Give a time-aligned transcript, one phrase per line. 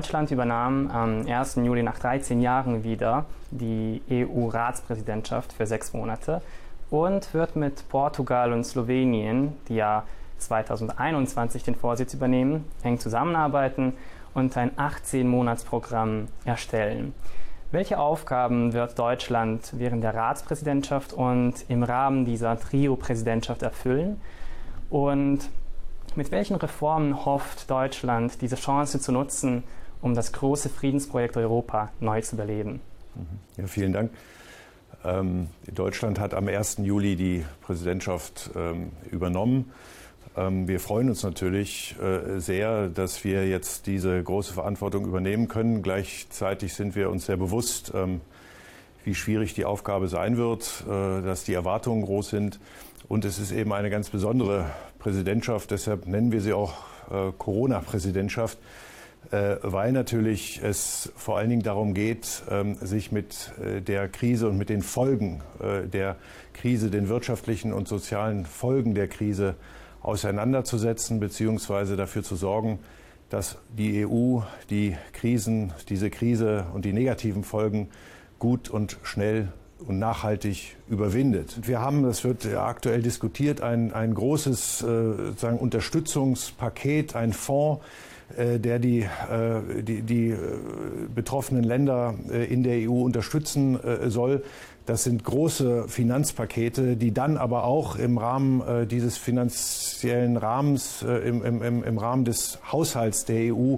[0.00, 1.56] Deutschland übernahm am 1.
[1.56, 6.40] Juli nach 13 Jahren wieder die EU-Ratspräsidentschaft für sechs Monate
[6.88, 10.04] und wird mit Portugal und Slowenien, die ja
[10.38, 13.92] 2021 den Vorsitz übernehmen, eng zusammenarbeiten
[14.32, 17.12] und ein 18-Monats-Programm erstellen.
[17.70, 24.18] Welche Aufgaben wird Deutschland während der Ratspräsidentschaft und im Rahmen dieser Trio-Präsidentschaft erfüllen?
[24.88, 25.40] Und
[26.14, 29.62] mit welchen Reformen hofft Deutschland, diese Chance zu nutzen,
[30.02, 32.80] um das große Friedensprojekt Europa neu zu beleben?
[33.56, 34.10] Ja, vielen Dank.
[35.04, 36.78] Ähm, Deutschland hat am 1.
[36.82, 39.72] Juli die Präsidentschaft ähm, übernommen.
[40.36, 45.82] Ähm, wir freuen uns natürlich äh, sehr, dass wir jetzt diese große Verantwortung übernehmen können.
[45.82, 48.20] Gleichzeitig sind wir uns sehr bewusst, ähm,
[49.04, 52.60] wie schwierig die Aufgabe sein wird, äh, dass die Erwartungen groß sind.
[53.08, 55.70] Und es ist eben eine ganz besondere Präsidentschaft.
[55.70, 56.74] Deshalb nennen wir sie auch
[57.10, 58.58] äh, Corona-Präsidentschaft,
[59.30, 63.52] weil natürlich es vor allen Dingen darum geht, ähm, sich mit
[63.86, 66.16] der Krise und mit den Folgen der
[66.52, 69.54] Krise, den wirtschaftlichen und sozialen Folgen der Krise
[70.02, 71.96] auseinanderzusetzen bzw.
[71.96, 72.80] dafür zu sorgen,
[73.28, 77.88] dass die EU die Krisen, diese Krise und die negativen Folgen
[78.38, 79.52] gut und schnell
[79.86, 81.66] und nachhaltig überwindet.
[81.66, 88.09] Wir haben, das wird aktuell diskutiert, ein, ein großes äh, sagen, Unterstützungspaket, ein Fonds, äh,
[88.58, 90.36] der die, äh, die, die äh,
[91.14, 94.42] betroffenen Länder äh, in der EU unterstützen äh, soll.
[94.86, 101.28] Das sind große Finanzpakete, die dann aber auch im Rahmen äh, dieses finanziellen Rahmens, äh,
[101.28, 103.76] im, im, im Rahmen des Haushalts der EU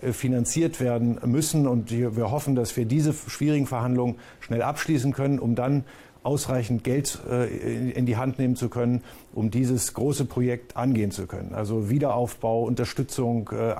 [0.00, 1.66] äh, finanziert werden müssen.
[1.68, 5.84] Und wir hoffen, dass wir diese schwierigen Verhandlungen schnell abschließen können, um dann
[6.22, 11.26] ausreichend Geld äh, in die Hand nehmen zu können, um dieses große Projekt angehen zu
[11.26, 11.54] können.
[11.54, 13.74] Also Wiederaufbau, Unterstützung, äh,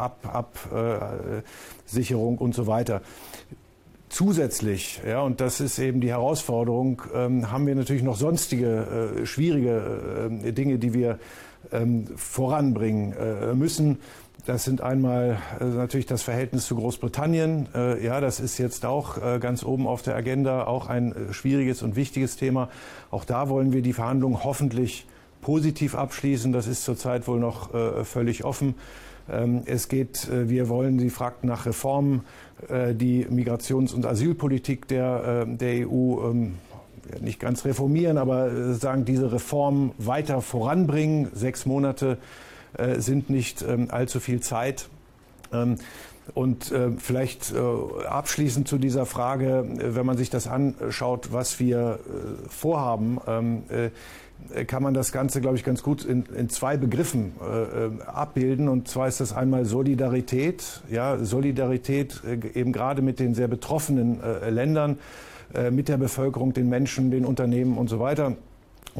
[0.72, 3.02] Absicherung und so weiter.
[4.08, 9.26] Zusätzlich, ja, und das ist eben die Herausforderung, ähm, haben wir natürlich noch sonstige äh,
[9.26, 11.20] schwierige äh, Dinge, die wir
[11.70, 13.98] ähm, voranbringen äh, müssen.
[14.46, 17.68] Das sind einmal äh, natürlich das Verhältnis zu Großbritannien.
[17.74, 21.82] Äh, ja, das ist jetzt auch äh, ganz oben auf der Agenda, auch ein schwieriges
[21.82, 22.68] und wichtiges Thema.
[23.10, 25.06] Auch da wollen wir die Verhandlungen hoffentlich
[25.42, 26.52] positiv abschließen.
[26.52, 27.70] Das ist zurzeit wohl noch
[28.04, 28.74] völlig offen.
[29.30, 32.22] Ähm, es geht, wir wollen, Sie fragten nach Reformen,
[32.68, 36.58] die Migrations- und Asylpolitik der, der EU ähm,
[37.20, 41.28] nicht ganz reformieren, aber sagen, diese Reform weiter voranbringen.
[41.32, 42.18] Sechs Monate
[42.98, 44.88] sind nicht ähm, allzu viel Zeit.
[45.52, 45.76] Ähm,
[46.34, 51.58] und äh, vielleicht äh, abschließend zu dieser Frage, äh, wenn man sich das anschaut, was
[51.60, 56.48] wir äh, vorhaben, ähm, äh, kann man das Ganze, glaube ich, ganz gut in, in
[56.48, 58.68] zwei Begriffen äh, abbilden.
[58.68, 62.22] Und zwar ist das einmal Solidarität, ja, Solidarität
[62.54, 64.98] eben gerade mit den sehr betroffenen Ländern,
[65.70, 68.34] mit der Bevölkerung, den Menschen, den Unternehmen und so weiter.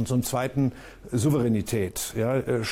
[0.01, 0.73] Und zum Zweiten
[1.13, 2.15] Souveränität.
[2.17, 2.63] Ja, äh, äh,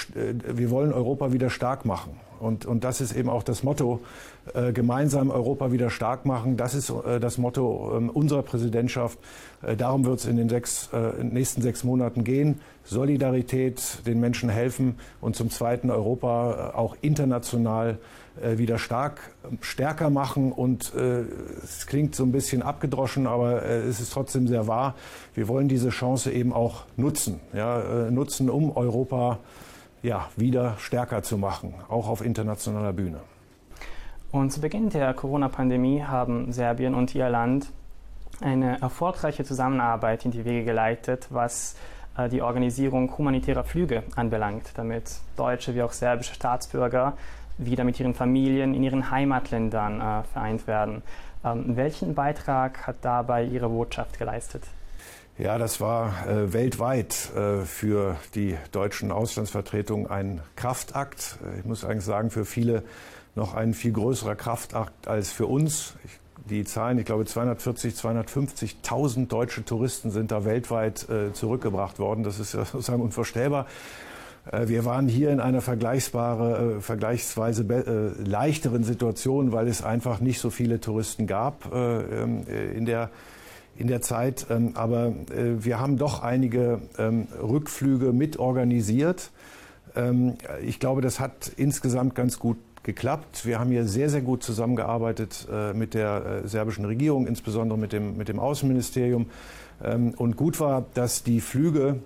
[0.55, 2.19] wir wollen Europa wieder stark machen.
[2.41, 4.01] Und, und das ist eben auch das Motto,
[4.55, 6.57] äh, gemeinsam Europa wieder stark machen.
[6.57, 6.91] Das ist
[7.21, 9.19] das Motto äh, unserer Präsidentschaft.
[9.77, 10.89] Darum wird es in den sechs,
[11.21, 12.61] nächsten sechs Monaten gehen.
[12.85, 17.99] Solidarität, den Menschen helfen und zum Zweiten Europa auch international
[18.57, 19.21] wieder stark,
[19.61, 20.53] stärker machen.
[20.53, 24.95] Und es klingt so ein bisschen abgedroschen, aber es ist trotzdem sehr wahr.
[25.35, 27.41] Wir wollen diese Chance eben auch nutzen.
[27.53, 29.39] Ja, nutzen, um Europa
[30.03, 33.21] ja, wieder stärker zu machen, auch auf internationaler Bühne.
[34.31, 37.71] Und zu Beginn der Corona-Pandemie haben Serbien und ihr Land
[38.41, 41.77] eine erfolgreiche Zusammenarbeit in die Wege geleitet, was
[42.17, 47.15] äh, die Organisierung humanitärer Flüge anbelangt, damit deutsche wie auch serbische Staatsbürger
[47.59, 51.03] wieder mit ihren Familien in ihren Heimatländern äh, vereint werden.
[51.45, 54.65] Ähm, welchen Beitrag hat dabei Ihre Botschaft geleistet?
[55.39, 61.39] Ja, das war äh, weltweit äh, für die deutschen Auslandsvertretungen ein Kraftakt.
[61.59, 62.83] Ich muss eigentlich sagen, für viele
[63.37, 65.95] noch ein viel größerer Kraftakt als für uns.
[66.05, 66.19] Ich,
[66.51, 72.25] die Zahlen, ich glaube 240, 250.000 deutsche Touristen sind da weltweit äh, zurückgebracht worden.
[72.25, 73.67] Das ist ja sozusagen unvorstellbar.
[74.53, 80.21] Äh, wir waren hier in einer vergleichbare, äh, vergleichsweise äh, leichteren Situation, weil es einfach
[80.21, 83.11] nicht so viele Touristen gab ähm, in der
[83.77, 84.47] in der Zeit.
[84.51, 89.31] Ähm, aber wir haben doch einige ähm, Rückflüge mit organisiert.
[89.95, 90.35] Ähm,
[90.67, 93.47] ich glaube, das hat insgesamt ganz gut geklappt.
[93.47, 98.29] Wir haben hier sehr, sehr gut zusammengearbeitet mit der serbischen Regierung, insbesondere mit dem, mit
[98.29, 99.27] dem Außenministerium.
[100.17, 101.97] Und gut war, dass die Flüge,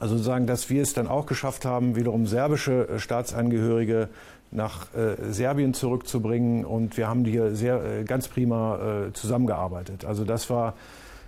[0.00, 4.08] also sozusagen, dass wir es dann auch geschafft haben, wiederum serbische Staatsangehörige
[4.50, 6.64] nach äh, Serbien zurückzubringen.
[6.64, 10.04] Und wir haben hier sehr äh, ganz prima äh, zusammengearbeitet.
[10.04, 10.74] Also das war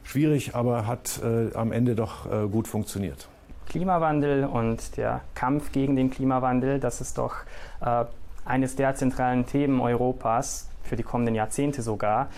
[0.05, 3.29] schwierig, aber hat äh, am Ende doch äh, gut funktioniert.
[3.69, 7.37] Klimawandel und der Kampf gegen den Klimawandel, das ist doch
[7.81, 8.05] äh,
[8.45, 12.29] eines der zentralen Themen Europas für die kommenden Jahrzehnte sogar.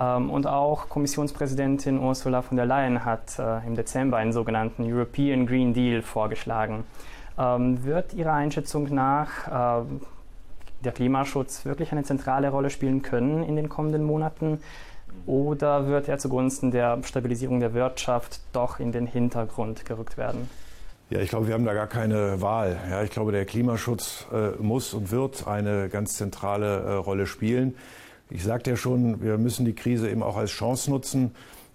[0.00, 5.74] Ähm, und auch Kommissionspräsidentin Ursula von der Leyen hat im Dezember einen sogenannten European Green
[5.74, 6.84] Deal vorgeschlagen.
[7.38, 9.84] Ähm, wird Ihrer Einschätzung nach
[10.84, 14.60] der Klimaschutz wirklich eine zentrale Rolle spielen können in den kommenden Monaten?
[15.26, 20.48] Oder wird er zugunsten der Stabilisierung der Wirtschaft doch in den Hintergrund gerückt werden?
[21.10, 22.76] Ja, ich glaube, wir haben da gar keine Wahl.
[22.88, 27.74] Ja, ich glaube, der Klimaschutz äh, muss und wird eine ganz zentrale äh, Rolle spielen.
[28.30, 31.32] Ich sagte ja schon, wir müssen die Krise eben auch als Chance nutzen.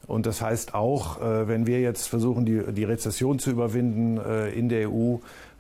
[0.08, 4.70] Und das heißt auch, äh, wenn wir jetzt versuchen, die, Rezession zu überwinden äh, in
[4.70, 5.18] der EU,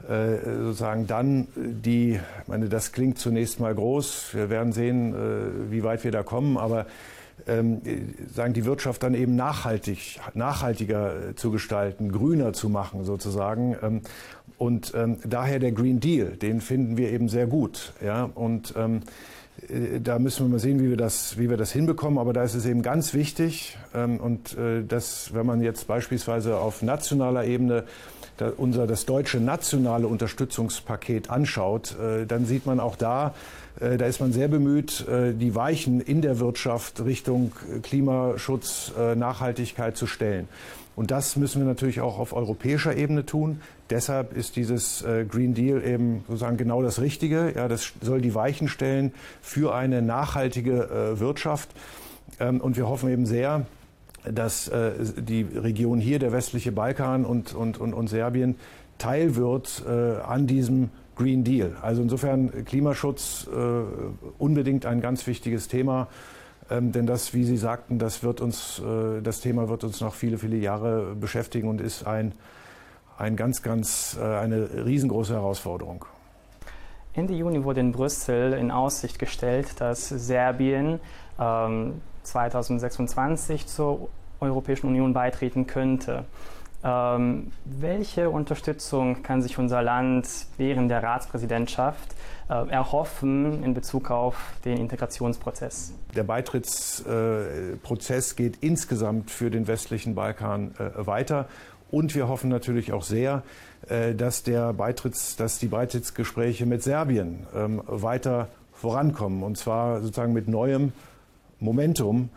[0.07, 4.30] äh, sozusagen dann die, ich meine, das klingt zunächst mal groß.
[4.33, 5.15] Wir werden sehen,
[5.71, 6.86] wie weit wir da kommen, aber
[7.47, 7.81] ähm,
[8.33, 13.75] sagen, die Wirtschaft dann eben nachhaltig, nachhaltiger zu gestalten, grüner zu machen sozusagen.
[13.81, 14.01] Ähm,
[14.57, 17.94] und ähm, daher der Green Deal, den finden wir eben sehr gut.
[18.03, 18.30] Ja?
[18.36, 18.74] Und
[20.04, 22.19] da müssen wir mal sehen, wie wir das, wie wir das hinbekommen.
[22.19, 26.57] Aber da ist es eben ganz wichtig, ähm, und äh, dass, wenn man jetzt beispielsweise
[26.57, 27.86] auf nationaler Ebene
[28.57, 33.34] unser das deutsche nationale Unterstützungspaket anschaut, äh, dann sieht man auch da,
[33.80, 37.54] äh, da ist man sehr bemüht, äh, die Weichen in der Wirtschaft Richtung
[37.84, 40.48] Klimaschutz, Nachhaltigkeit zu stellen.
[40.95, 43.62] Und das müssen wir natürlich auch auf europäischer Ebene tun.
[43.89, 47.51] Deshalb ist dieses Green Deal eben sozusagen genau das Richtige.
[47.56, 49.12] Ja, das soll die Weichen stellen
[49.42, 51.69] für eine nachhaltige Wirtschaft.
[52.39, 53.65] Ähm, und wir hoffen eben sehr,
[54.24, 58.56] dass die Region hier, der westliche Balkan und, und, und, und Serbien,
[58.97, 61.75] Teil wird an diesem Green Deal.
[61.81, 63.57] Also insofern Klimaschutz äh,
[64.38, 66.07] unbedingt ein ganz wichtiges Thema.
[66.70, 70.14] Ähm, denn das, wie Sie sagten, das wird uns, äh, das Thema wird uns noch
[70.14, 72.34] viele, viele Jahre beschäftigen und ist ein,
[73.18, 76.06] ein ganz, ganz, äh, eine riesengroße Herausforderung.
[77.14, 81.00] Ende Juni wurde in Brüssel in Aussicht gestellt, dass Serbien
[81.40, 84.10] ähm, 2026 zur
[84.42, 86.26] Europäischen Union beitreten könnte.
[86.86, 90.28] Ähm, welche Unterstützung kann sich unser Land
[90.58, 92.14] während der Ratspräsidentschaft
[92.48, 94.36] äh, erhoffen in Bezug auf
[94.66, 95.94] den Integrationsprozess?
[96.16, 101.48] Der Beitrittsprozess äh, geht insgesamt für den westlichen Balkan äh, weiter.
[101.90, 103.42] Und wir hoffen natürlich auch sehr,
[103.90, 109.42] äh, dass, der Beitritts, dass die Beitrittsgespräche mit Serbien ähm, weiter vorankommen.
[109.42, 110.94] Und zwar sozusagen mit neuem
[111.60, 112.30] Momentum.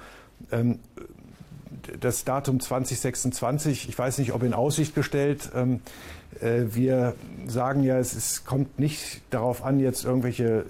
[2.00, 5.50] Das Datum 2026, ich weiß nicht, ob in Aussicht gestellt.
[5.54, 5.80] Ähm,
[6.40, 7.14] äh, wir
[7.46, 10.64] sagen ja, es ist, kommt nicht darauf an, jetzt irgendwelche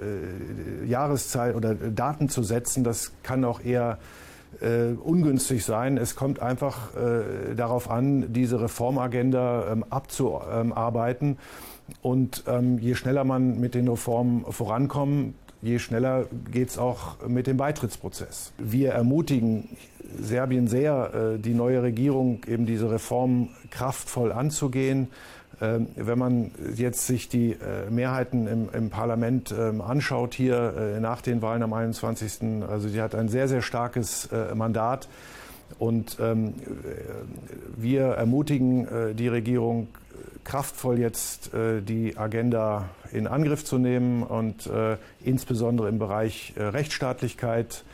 [0.85, 2.85] äh, Jahreszeit oder Daten zu setzen.
[2.85, 3.99] Das kann auch eher
[4.61, 5.99] äh, ungünstig sein.
[5.99, 11.39] Es kommt einfach äh, darauf an, diese Reformagenda ähm, abzuarbeiten.
[12.03, 17.47] Und ähm, je schneller man mit den Reformen vorankommt, je schneller geht es auch mit
[17.47, 18.53] dem Beitrittsprozess.
[18.59, 19.77] Wir ermutigen
[20.21, 25.09] Serbien sehr, äh, die neue Regierung eben diese Reformen kraftvoll anzugehen.
[25.61, 31.01] Ähm, wenn man jetzt sich die äh, Mehrheiten im, im Parlament ähm, anschaut, hier äh,
[31.01, 35.09] nach den Wahlen am 21., also sie hat ein sehr, sehr starkes Mandat.
[35.79, 36.55] Und ähm,
[37.77, 39.89] wir ermutigen die Regierung
[40.45, 44.69] kraftvoll jetzt die Agenda in Angriff zu nehmen und
[45.23, 47.85] insbesondere im Bereich Rechtsstaatlichkeit,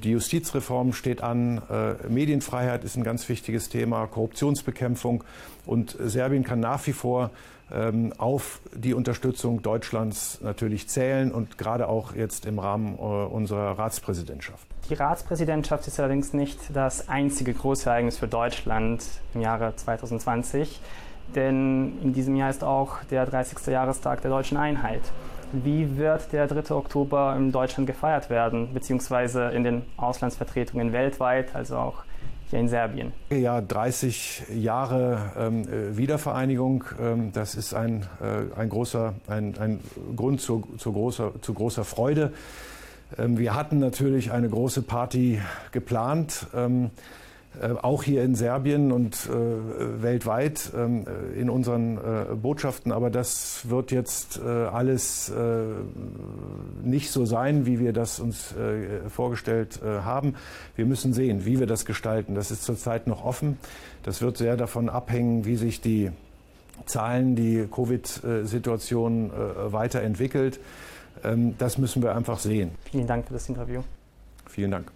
[0.00, 5.24] die Justizreform steht an, äh, Medienfreiheit ist ein ganz wichtiges Thema, Korruptionsbekämpfung
[5.64, 7.30] und Serbien kann nach wie vor
[7.72, 13.78] ähm, auf die Unterstützung Deutschlands natürlich zählen und gerade auch jetzt im Rahmen äh, unserer
[13.78, 14.66] Ratspräsidentschaft.
[14.88, 19.02] Die Ratspräsidentschaft ist allerdings nicht das einzige große Ereignis für Deutschland
[19.34, 20.80] im Jahre 2020,
[21.34, 23.66] denn in diesem Jahr ist auch der 30.
[23.66, 25.02] Jahrestag der deutschen Einheit.
[25.52, 26.74] Wie wird der 3.
[26.74, 32.04] Oktober in Deutschland gefeiert werden, beziehungsweise in den Auslandsvertretungen weltweit, also auch
[32.50, 33.12] hier in Serbien?
[33.30, 39.80] Ja, 30 Jahre ähm, äh, Wiedervereinigung, ähm, das ist ein, äh, ein, großer, ein, ein
[40.14, 42.32] Grund zu, zu, großer, zu großer Freude.
[43.18, 45.40] Ähm, wir hatten natürlich eine große Party
[45.72, 46.46] geplant.
[47.60, 51.98] Äh, auch hier in Serbien und äh, weltweit ähm, äh, in unseren
[52.40, 52.92] Botschaften.
[52.92, 55.32] Aber das wird jetzt alles
[56.82, 58.54] nicht so sein, wie wir das uns
[59.08, 60.34] vorgestellt haben.
[60.74, 62.34] Wir müssen sehen, wie wir das gestalten.
[62.34, 63.58] Das ist zurzeit noch offen.
[64.02, 66.10] Das wird sehr davon abhängen, wie sich die
[66.86, 69.30] Zahlen, die Covid-Situation
[69.70, 70.60] weiterentwickelt.
[71.24, 72.70] Ähm, das müssen wir einfach sehen.
[72.90, 73.82] Vielen Dank für das Interview.
[74.48, 74.95] Vielen Dank.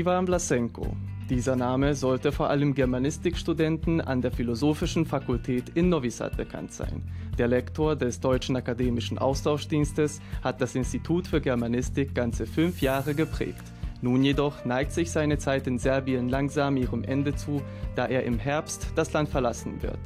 [0.00, 0.96] Ivan Blasenko.
[1.28, 7.02] Dieser Name sollte vor allem Germanistikstudenten an der Philosophischen Fakultät in Novi Sad bekannt sein.
[7.36, 13.62] Der Lektor des Deutschen Akademischen Austauschdienstes hat das Institut für Germanistik ganze fünf Jahre geprägt.
[14.00, 17.60] Nun jedoch neigt sich seine Zeit in Serbien langsam ihrem Ende zu,
[17.94, 20.00] da er im Herbst das Land verlassen wird.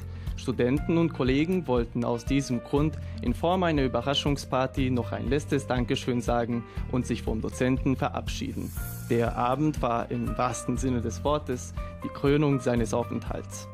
[0.44, 6.20] Studenten und Kollegen wollten aus diesem Grund in Form einer Überraschungsparty noch ein letztes Dankeschön
[6.20, 8.70] sagen und sich vom Dozenten verabschieden.
[9.08, 11.72] Der Abend war im wahrsten Sinne des Wortes
[12.04, 13.66] die Krönung seines Aufenthalts.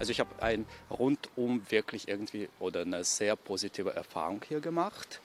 [0.00, 5.20] Also ich habe ein rundum wirklich irgendwie oder eine sehr positive Erfahrung hier gemacht.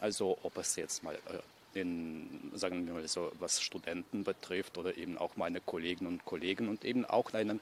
[0.00, 1.38] also ob es jetzt mal äh,
[1.76, 6.68] in, sagen wir mal so, was Studenten betrifft oder eben auch meine Kolleginnen und Kollegen
[6.68, 7.60] und eben auch einen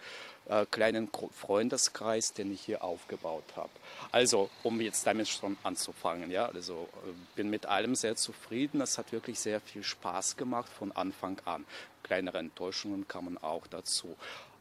[0.49, 3.71] äh, kleinen Freundeskreis, den ich hier aufgebaut habe.
[4.12, 8.80] Also, um jetzt damit schon anzufangen, ja, also äh, bin mit allem sehr zufrieden.
[8.80, 11.64] Es hat wirklich sehr viel Spaß gemacht von Anfang an.
[12.02, 14.16] Kleinere Enttäuschungen kamen auch dazu.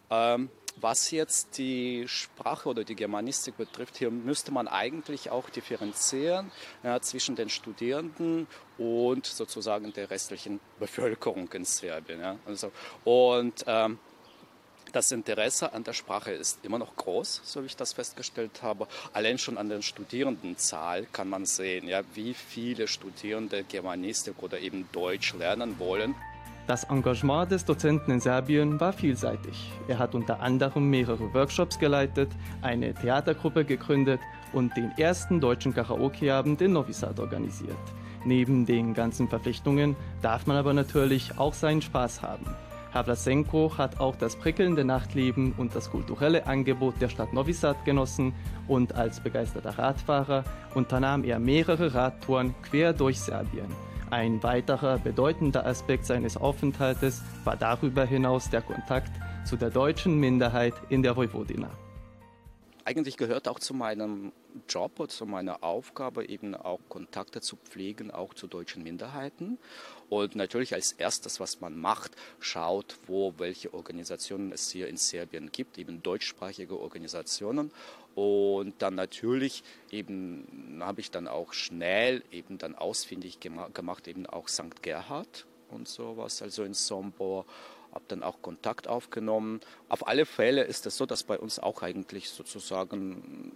[0.10, 6.52] Ähm, was jetzt die Sprache oder die Germanistik betrifft, hier müsste man eigentlich auch differenzieren
[6.84, 12.20] ja, zwischen den Studierenden und sozusagen der restlichen Bevölkerung in Serbien.
[12.20, 12.38] Ja.
[12.46, 12.72] Also,
[13.04, 14.00] und ähm,
[14.94, 18.88] das Interesse an der Sprache ist immer noch groß, so wie ich das festgestellt habe.
[19.12, 24.88] Allein schon an der Studierendenzahl kann man sehen, ja, wie viele Studierende Germanistik oder eben
[24.92, 26.14] Deutsch lernen wollen.
[26.66, 29.74] Das Engagement des Dozenten in Serbien war vielseitig.
[29.90, 34.22] Er hat unter anderem mehrere Workshops geleitet, eine Theatergruppe gegründet
[34.54, 37.76] und den ersten deutschen Karaoke-Abend in Novi Sad organisiert.
[38.24, 42.46] Neben den ganzen Verpflichtungen darf man aber natürlich auch seinen Spaß haben.
[42.94, 48.34] Havlasenko hat auch das prickelnde Nachtleben und das kulturelle Angebot der Stadt Novi Sad genossen
[48.70, 53.93] und als begeisterter Radfahrer unternahm er mehrere Radtouren quer durch Serbien.
[54.14, 59.12] Ein weiterer bedeutender Aspekt seines Aufenthaltes war darüber hinaus der Kontakt
[59.44, 61.72] zu der deutschen Minderheit in der Vojvodina.
[62.86, 64.34] Eigentlich gehört auch zu meinem
[64.68, 69.58] Job und zu meiner Aufgabe eben auch Kontakte zu pflegen, auch zu deutschen Minderheiten.
[70.10, 75.52] Und natürlich als erstes, was man macht, schaut, wo welche Organisationen es hier in Serbien
[75.52, 77.72] gibt, eben deutschsprachige Organisationen
[78.16, 84.48] und dann natürlich eben habe ich dann auch schnell eben dann ausfindig gemacht, eben auch
[84.48, 84.84] St.
[84.84, 87.46] Gerhard und sowas, also in Sombor
[87.94, 89.62] habe dann auch Kontakt aufgenommen.
[89.88, 93.52] Auf alle Fälle ist es so, dass bei uns auch eigentlich sozusagen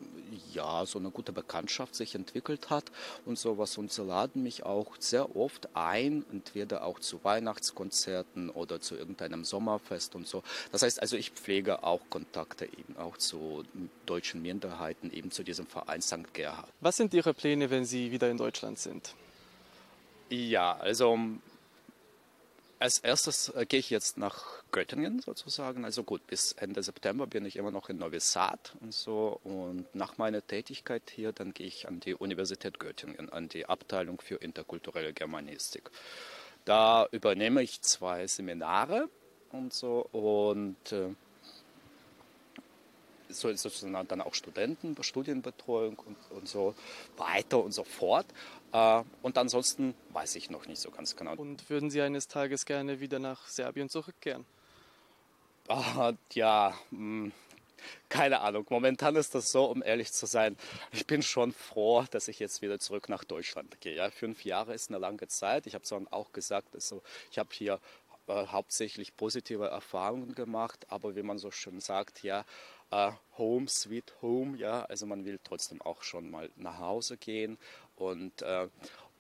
[0.54, 2.92] ja so eine gute Bekanntschaft sich entwickelt hat
[3.26, 3.78] und sowas.
[3.78, 9.44] Und sie laden mich auch sehr oft ein, entweder auch zu Weihnachtskonzerten oder zu irgendeinem
[9.44, 10.44] Sommerfest und so.
[10.72, 13.64] Das heißt also, ich pflege auch Kontakte eben auch zu
[14.06, 16.34] deutschen Minderheiten, eben zu diesem Verein St.
[16.34, 16.70] Gerhard.
[16.82, 19.16] Was sind Ihre Pläne, wenn Sie wieder in Deutschland sind?
[20.30, 21.18] Ja, also
[22.80, 25.86] als erstes äh, gehe ich jetzt nach Göttingen sozusagen.
[25.86, 29.40] Also gut, bis Ende September bin ich immer noch in Novi Sad und so.
[29.44, 34.22] Und nach meiner Tätigkeit hier, dann gehe ich an die Universität Göttingen, an die Abteilung
[34.22, 35.90] für interkulturelle Germanistik.
[36.66, 39.10] Da übernehme ich zwei Seminare
[39.52, 41.10] und so und äh,
[43.30, 46.76] so sozusagen dann auch Studenten, Studienbetreuung und, und so
[47.18, 48.26] weiter und so fort.
[48.78, 51.34] Äh, und ansonsten weiß ich noch nicht so ganz genau.
[51.34, 54.46] Und würden Sie eines Tages gerne wieder nach Serbien zurückkehren?
[55.68, 57.32] Ah, ja, mh, hm,
[58.08, 58.66] keine Ahnung.
[58.70, 60.56] Momentan ist das so, um ehrlich zu sein.
[60.92, 63.96] Ich bin schon froh, dass ich jetzt wieder zurück nach Deutschland gehe.
[63.96, 65.66] Ja, fünf Jahre ist eine lange Zeit.
[65.68, 67.80] Ich habe es auch gesagt, also ich habe hier
[68.28, 72.46] äh, hauptsächlich positive Erfahrungen gemacht, aber wie man so schön sagt, ja,
[72.92, 77.58] äh, Home, Sweet Home, ja, also man will trotzdem auch schon mal nach Hause gehen
[77.98, 78.68] und äh,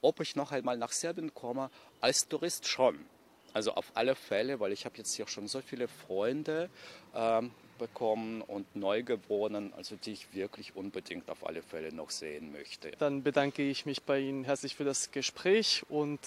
[0.01, 1.69] ob ich noch einmal nach Serbien komme,
[2.01, 2.99] als Tourist schon.
[3.53, 6.69] Also auf alle Fälle, weil ich habe jetzt hier schon so viele Freunde
[7.15, 12.91] ähm, bekommen und Neugeborenen, also die ich wirklich unbedingt auf alle Fälle noch sehen möchte.
[12.99, 16.19] Dann bedanke ich mich bei Ihnen herzlich für das Gespräch und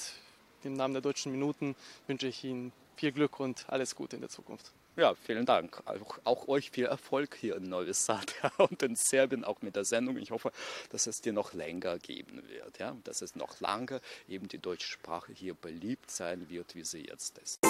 [0.65, 1.77] im Namen der Deutschen Minuten
[2.07, 4.73] wünsche ich Ihnen viel Glück und alles Gute in der Zukunft.
[4.97, 5.81] Ja, vielen Dank.
[5.87, 9.85] Auch, auch, euch viel Erfolg hier in Novi Sad und in Serbien auch mit der
[9.85, 10.17] Sendung.
[10.17, 10.53] Ich hoffe,
[10.91, 14.89] dass es dir noch länger geben wird, ja, dass es noch lange eben die deutsche
[14.89, 17.61] Sprache hier beliebt sein wird, wie sie jetzt ist.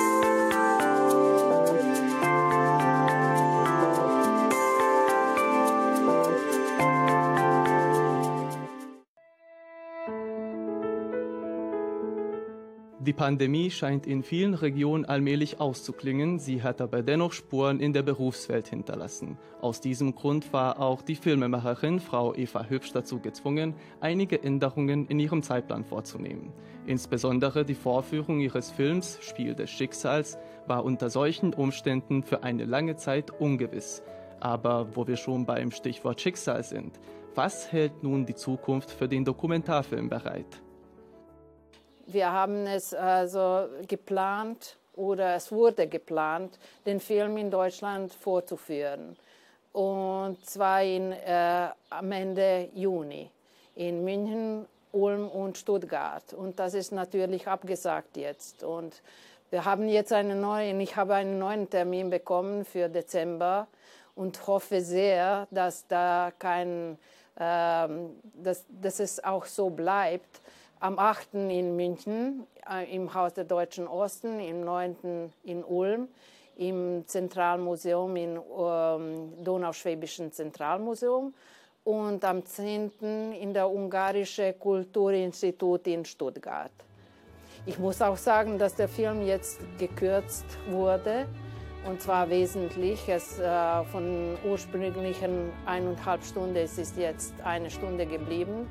[13.11, 18.02] Die Pandemie scheint in vielen Regionen allmählich auszuklingen, sie hat aber dennoch Spuren in der
[18.02, 19.37] Berufswelt hinterlassen.
[19.61, 25.19] Aus diesem Grund war auch die Filmemacherin Frau Eva Hübsch dazu gezwungen, einige Änderungen in
[25.19, 26.52] ihrem Zeitplan vorzunehmen.
[26.87, 30.38] Insbesondere die Vorführung ihres Films Spiel des Schicksals
[30.69, 34.05] war unter solchen Umständen für eine lange Zeit ungewiss.
[34.38, 37.00] Aber wo wir schon beim Stichwort Schicksal sind,
[37.35, 40.62] was hält nun die Zukunft für den Dokumentarfilm bereit?
[42.12, 49.17] Wir haben es also geplant oder es wurde geplant, den Film in Deutschland vorzuführen.
[49.73, 53.31] Und zwar in, äh, am Ende Juni
[53.76, 56.35] in München, Ulm und Stuttgart.
[56.35, 58.64] Und das ist natürlich abgesagt jetzt.
[58.64, 59.02] Und
[59.50, 63.69] wir haben jetzt einen neuen, ich habe einen neuen Termin bekommen für Dezember
[64.17, 66.99] und hoffe sehr, dass da kein,
[67.37, 67.88] äh,
[68.35, 70.40] dass, dass es auch so bleibt
[70.81, 71.35] am 8.
[71.35, 75.33] in München äh, im Haus der Deutschen Osten, im 9.
[75.45, 76.09] in Ulm,
[76.57, 81.35] im Zentralmuseum, im ähm, Donauschwäbischen Zentralmuseum
[81.85, 83.33] und am 10.
[83.39, 86.73] in der Ungarische Kulturinstitut in Stuttgart.
[87.67, 91.26] Ich muss auch sagen, dass der Film jetzt gekürzt wurde
[91.87, 93.07] und zwar wesentlich.
[93.09, 98.67] Es, äh, von ursprünglichen eineinhalb Stunden es ist jetzt eine Stunde geblieben.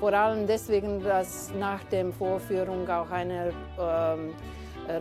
[0.00, 4.34] Vor allem deswegen, dass nach der Vorführung auch ein ähm,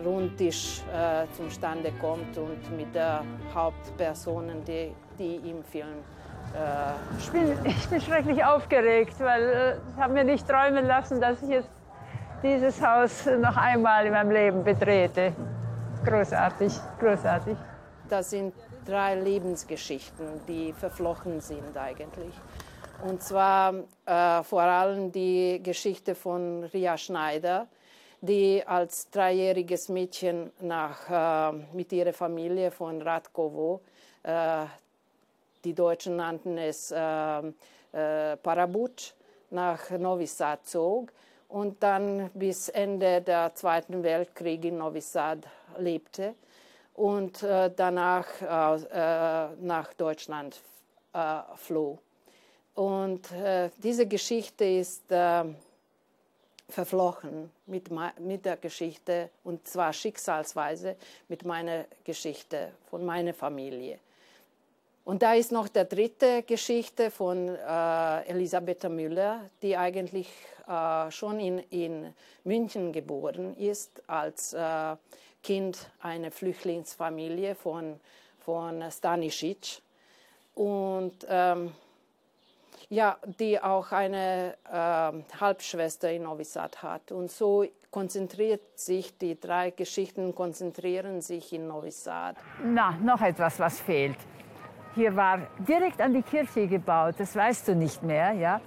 [0.05, 3.23] Rundtisch äh, zustande kommt und mit der
[3.55, 6.03] Hauptpersonen, die, die im Film
[6.53, 11.21] äh, ich, bin, ich bin schrecklich aufgeregt, weil äh, ich habe mir nicht träumen lassen,
[11.21, 11.69] dass ich jetzt
[12.43, 15.33] dieses Haus noch einmal in meinem Leben betrete.
[16.05, 17.57] Großartig, großartig.
[18.09, 18.53] Das sind
[18.85, 22.33] drei Lebensgeschichten, die verflochten sind eigentlich.
[23.01, 23.73] Und zwar
[24.05, 27.67] äh, vor allem die Geschichte von Ria Schneider,
[28.19, 33.79] die als dreijähriges Mädchen nach, äh, mit ihrer Familie von Radkovo,
[34.23, 34.65] äh,
[35.63, 37.39] die Deutschen nannten es äh,
[37.93, 39.13] äh, Parabuc,
[39.51, 41.11] nach Novi Sad zog
[41.47, 45.39] und dann bis Ende der Zweiten Weltkrieg in Novi Sad
[45.77, 46.35] lebte
[46.93, 48.27] und äh, danach
[49.59, 50.61] nach Deutschland
[51.55, 51.97] floh.
[52.79, 55.43] Und äh, diese Geschichte ist äh,
[56.69, 57.89] verflochten mit,
[58.19, 60.95] mit der Geschichte, und zwar schicksalsweise
[61.27, 63.99] mit meiner Geschichte von meiner Familie.
[65.03, 70.29] Und da ist noch der dritte Geschichte von äh, Elisabeth Müller, die eigentlich
[70.65, 72.13] äh, schon in, in
[72.45, 74.95] München geboren ist, als äh,
[75.43, 77.99] Kind einer Flüchtlingsfamilie von,
[78.39, 79.81] von Stanisic.
[80.55, 81.73] Und ähm,
[82.89, 87.11] ja, die auch eine äh, Halbschwester in Novi Sad hat.
[87.11, 92.35] Und so konzentriert sich, die drei Geschichten konzentrieren sich in Novi Sad.
[92.63, 94.17] Na, noch etwas, was fehlt.
[94.95, 98.59] Hier war direkt an die Kirche gebaut, das weißt du nicht mehr, ja,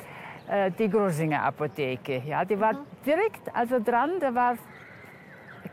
[0.49, 2.23] äh, die Grosinger Apotheke.
[2.25, 2.87] Ja, die war mhm.
[3.05, 4.57] direkt also dran, da war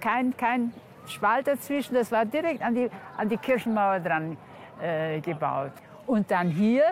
[0.01, 0.73] kein, kein
[1.05, 4.37] Spalt dazwischen, das war direkt an die, an die Kirchenmauer dran
[4.81, 5.73] äh, gebaut.
[6.07, 6.83] Und dann hier,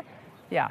[0.51, 0.69] ja,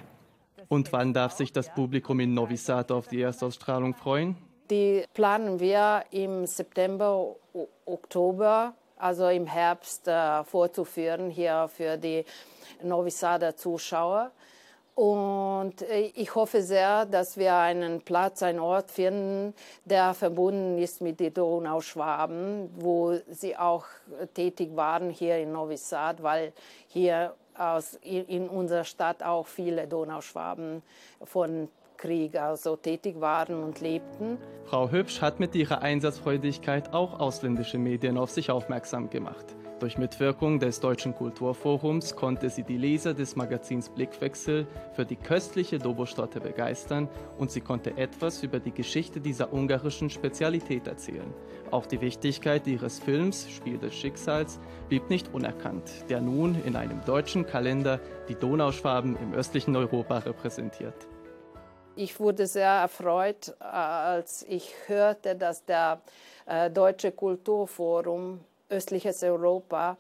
[0.69, 4.37] und wann darf sich das Publikum in Novi Sad auf die Erstausstrahlung freuen?
[4.71, 7.37] Die planen wir im September,
[7.85, 12.25] Oktober, also im Herbst äh, vorzuführen hier für die
[12.83, 14.33] Novi Sader Zuschauer.
[14.97, 21.03] Und äh, ich hoffe sehr, dass wir einen Platz, einen Ort finden, der verbunden ist
[21.03, 23.85] mit den Donauschwaben, wo sie auch
[24.35, 26.53] tätig waren hier in Novi Sad, weil
[26.89, 30.83] hier aus, in unserer Stadt auch viele Donauschwaben
[31.25, 34.39] von Krieg also tätig waren und lebten.
[34.67, 39.57] Frau Hübsch hat mit ihrer Einsatzfreudigkeit auch ausländische Medien auf sich aufmerksam gemacht.
[39.79, 45.79] Durch Mitwirkung des Deutschen Kulturforums konnte sie die Leser des Magazins Blickwechsel für die köstliche
[45.79, 51.31] Dobostorte begeistern und sie konnte etwas über die Geschichte dieser ungarischen Spezialität erzählen.
[51.71, 54.59] Auch die Wichtigkeit ihres Films Spiel des Schicksals
[54.89, 61.07] blieb nicht unerkannt, der nun in einem deutschen Kalender die Donauschwaben im östlichen Europa repräsentiert.
[61.97, 66.01] ich wurde sehr erfreut, als ich hörte, dass der
[66.73, 69.97] Deutsche Kulturforum Östliches Europa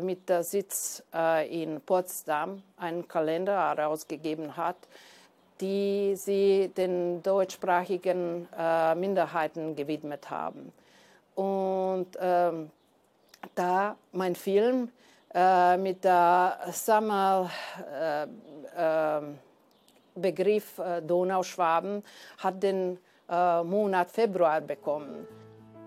[0.00, 1.02] mit der Sitz
[1.48, 4.76] in Potsdam einen Kalender herausgegeben hat,
[5.60, 8.46] die sie den deutschsprachigen
[8.96, 10.72] Minderheiten gewidmet haben.
[11.34, 12.70] Und ähm,
[13.54, 14.90] da mein Film
[15.34, 17.50] äh, mit der Sammelbegriff
[20.78, 22.02] äh, äh, Donauschwaben
[22.38, 22.98] hat den
[23.28, 25.26] äh, Monat Februar bekommen.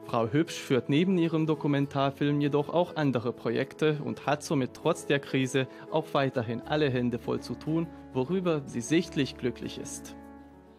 [0.09, 5.19] Frau Hübsch führt neben ihrem Dokumentarfilm jedoch auch andere Projekte und hat somit trotz der
[5.19, 10.15] Krise auch weiterhin alle Hände voll zu tun, worüber sie sichtlich glücklich ist.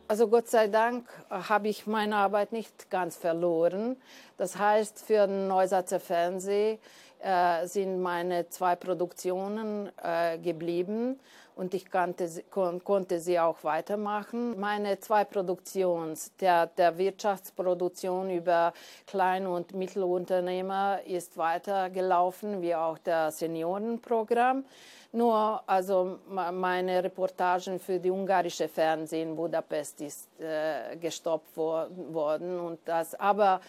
[0.08, 3.94] Also Gott sei Dank äh, habe ich meine Arbeit nicht ganz verloren.
[4.36, 6.80] Das heißt, für den Neusatzer Fernsehen
[7.22, 11.18] äh, sind meine zwei Produktionen äh, geblieben
[11.60, 14.58] und ich konnte, kon, konnte sie auch weitermachen.
[14.58, 18.72] Meine zwei Produktionen, der, der Wirtschaftsproduktion über
[19.06, 24.64] Klein- und Mittelunternehmer ist weitergelaufen, wie auch der Seniorenprogramm.
[25.12, 32.78] Nur also meine Reportagen für die ungarische Fernsehen Budapest ist äh, gestoppt wo, worden und
[32.86, 33.60] das aber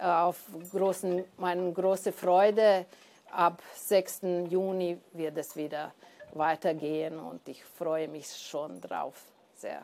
[0.00, 0.38] auf
[0.72, 2.86] großen, meine große Freude
[3.30, 4.20] ab 6.
[4.48, 5.92] Juni wird es wieder
[6.32, 9.14] weitergehen und ich freue mich schon drauf
[9.54, 9.82] sehr.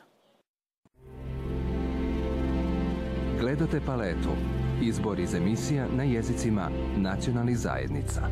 [3.38, 4.31] Gledate paletu.
[4.83, 8.23] Izbor iz emisija na jezicima nacionalnih zajednica.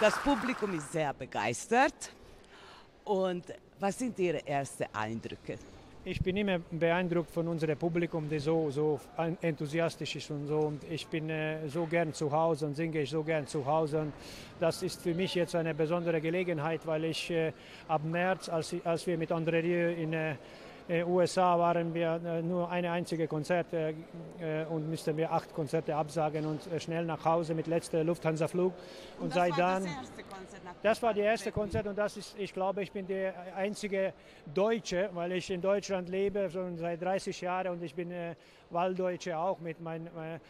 [0.00, 2.10] Das Publikum ist sehr begeistert.
[3.04, 3.44] Und
[3.78, 5.58] was sind Ihre ersten Eindrücke?
[6.06, 8.98] Ich bin immer beeindruckt von unserem Publikum, das so, so
[9.42, 10.58] enthusiastisch ist und so.
[10.60, 14.00] Und ich bin äh, so gern zu Hause und singe ich so gern zu Hause.
[14.00, 14.12] Und
[14.58, 17.52] das ist für mich jetzt eine besondere Gelegenheit, weil ich äh,
[17.86, 20.36] ab März, als, als wir mit André Rieu in äh,
[20.90, 23.94] äh, USA waren wir äh, nur eine einzige Konzert äh,
[24.68, 28.72] und mussten wir acht Konzerte absagen und schnell nach Hause mit letzter Lufthansa-Flug.
[29.18, 29.84] Und, und seit dann.
[29.84, 30.12] Das,
[30.82, 34.12] das war die erste Konzert und das ist, ich glaube, ich bin der einzige
[34.52, 38.34] Deutsche, weil ich in Deutschland lebe schon seit 30 Jahren und ich bin äh,
[38.70, 40.40] Walddeutsche auch mit mein, äh,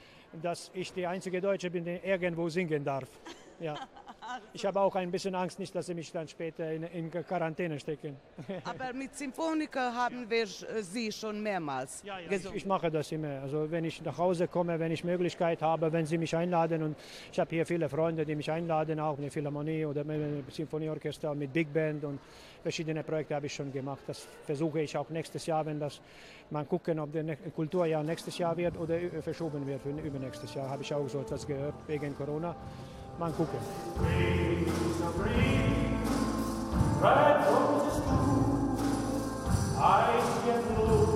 [0.41, 3.09] dass ich der einzige Deutsche bin, der irgendwo singen darf.
[3.61, 3.75] Ja.
[4.53, 7.79] Ich habe auch ein bisschen Angst, nicht, dass sie mich dann später in, in Quarantäne
[7.79, 8.17] stecken.
[8.65, 12.31] Aber mit Symphoniker haben wir äh, Sie schon mehrmals ja, ja.
[12.31, 13.41] Ich, ich, mache das immer.
[13.43, 16.97] Also wenn ich nach Hause komme, wenn ich Möglichkeit habe, wenn Sie mich einladen und
[17.33, 21.35] ich habe hier viele Freunde, die mich einladen, auch mit der Philharmonie oder mit Symphonieorchester,
[21.35, 22.19] mit Big Band und
[22.63, 24.03] verschiedene Projekte habe ich schon gemacht.
[24.07, 26.01] Das versuche ich auch nächstes Jahr, wenn das
[26.51, 30.69] mal gucken, ob das Kulturjahr nächstes Jahr wird oder verschoben wird für übernächstes Jahr.
[30.69, 32.55] Habe ich auch so etwas gehört wegen Corona.
[33.21, 33.61] Man gucken.
[37.03, 38.01] Red roses
[39.77, 41.10] i eyes yet blue.